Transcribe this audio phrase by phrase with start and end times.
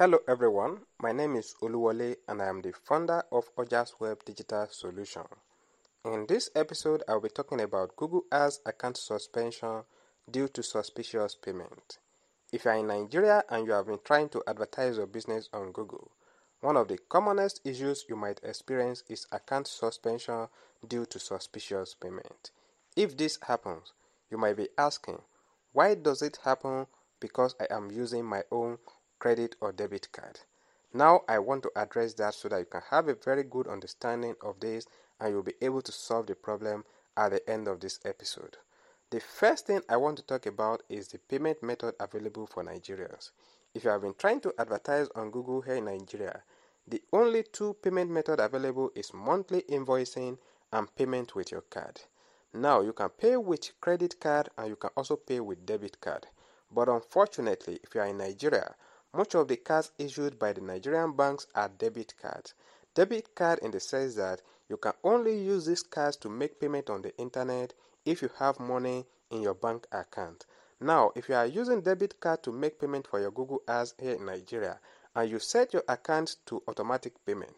[0.00, 4.66] Hello everyone, my name is Oluwole and I am the founder of Ojas Web Digital
[4.70, 5.26] Solution.
[6.06, 9.82] In this episode, I will be talking about Google Ads account suspension
[10.30, 11.98] due to suspicious payment.
[12.50, 15.70] If you are in Nigeria and you have been trying to advertise your business on
[15.70, 16.10] Google,
[16.62, 20.48] one of the commonest issues you might experience is account suspension
[20.88, 22.52] due to suspicious payment.
[22.96, 23.92] If this happens,
[24.30, 25.20] you might be asking,
[25.74, 26.86] why does it happen
[27.20, 28.78] because I am using my own
[29.20, 30.40] credit or debit card.
[30.92, 34.34] Now I want to address that so that you can have a very good understanding
[34.42, 34.86] of this
[35.20, 36.84] and you'll be able to solve the problem
[37.16, 38.56] at the end of this episode.
[39.10, 43.30] The first thing I want to talk about is the payment method available for Nigerians.
[43.74, 46.42] If you have been trying to advertise on Google here in Nigeria,
[46.88, 50.38] the only two payment method available is monthly invoicing
[50.72, 52.00] and payment with your card.
[52.52, 56.26] Now you can pay with credit card and you can also pay with debit card.
[56.72, 58.74] But unfortunately, if you are in Nigeria,
[59.12, 62.54] much of the cards issued by the Nigerian banks are debit cards.
[62.94, 66.88] Debit card in the sense that you can only use these cards to make payment
[66.88, 67.72] on the internet
[68.04, 70.46] if you have money in your bank account.
[70.80, 74.14] Now, if you are using debit card to make payment for your Google Ads here
[74.14, 74.78] in Nigeria
[75.14, 77.54] and you set your account to automatic payment,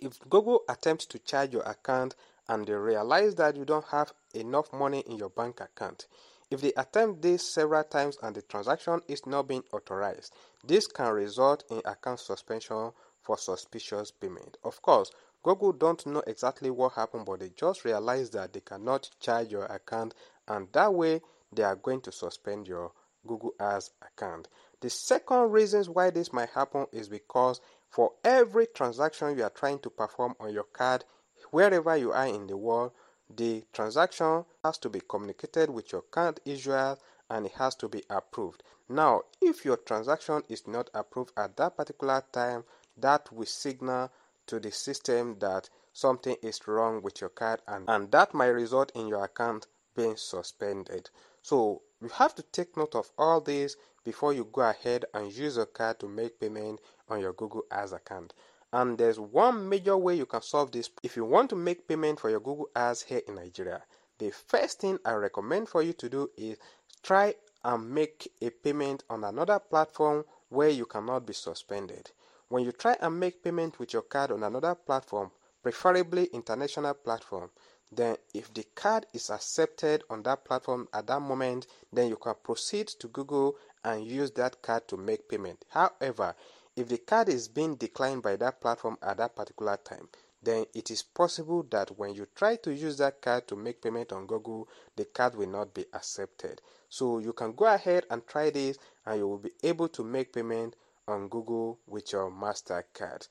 [0.00, 2.14] if Google attempts to charge your account
[2.48, 6.06] and they realize that you don't have enough money in your bank account,
[6.52, 11.10] if they attempt this several times and the transaction is not being authorized, this can
[11.14, 14.58] result in account suspension for suspicious payment.
[14.62, 15.10] Of course,
[15.42, 19.64] Google don't know exactly what happened, but they just realized that they cannot charge your
[19.64, 20.14] account,
[20.46, 22.92] and that way they are going to suspend your
[23.26, 24.48] Google Ads account.
[24.82, 29.78] The second reasons why this might happen is because for every transaction you are trying
[29.80, 31.04] to perform on your card,
[31.50, 32.92] wherever you are in the world,
[33.30, 36.98] the transaction has to be communicated with your card issuer
[37.30, 38.62] and it has to be approved.
[38.88, 42.64] Now, if your transaction is not approved at that particular time,
[42.96, 44.10] that will signal
[44.46, 48.92] to the system that something is wrong with your card and, and that might result
[48.94, 51.08] in your account being suspended.
[51.42, 55.56] So you have to take note of all this before you go ahead and use
[55.56, 58.34] your card to make payment on your Google Ads account.
[58.72, 60.90] And there's one major way you can solve this.
[61.02, 63.82] If you want to make payment for your Google Ads here in Nigeria,
[64.18, 66.56] the first thing I recommend for you to do is
[67.02, 67.34] try
[67.64, 72.10] and make a payment on another platform where you cannot be suspended.
[72.48, 75.30] When you try and make payment with your card on another platform,
[75.62, 77.50] preferably international platform,
[77.90, 82.34] then if the card is accepted on that platform at that moment, then you can
[82.42, 85.64] proceed to Google and use that card to make payment.
[85.68, 86.34] However,
[86.74, 90.08] if the card is being declined by that platform at that particular time,
[90.42, 94.12] then it is possible that when you try to use that card to make payment
[94.12, 96.60] on Google, the card will not be accepted.
[96.88, 100.32] So you can go ahead and try this and you will be able to make
[100.32, 100.74] payment
[101.06, 103.28] on Google with your MasterCard.